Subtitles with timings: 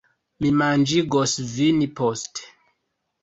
[0.45, 2.47] Mi manĝigos vin poste